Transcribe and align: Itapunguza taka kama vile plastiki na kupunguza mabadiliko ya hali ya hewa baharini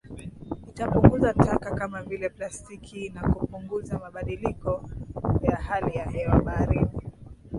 Itapunguza 0.69 1.33
taka 1.33 1.71
kama 1.75 2.01
vile 2.03 2.29
plastiki 2.29 3.09
na 3.09 3.21
kupunguza 3.33 3.99
mabadiliko 3.99 4.89
ya 5.41 5.55
hali 5.55 5.97
ya 5.97 6.05
hewa 6.05 6.41
baharini 6.41 7.01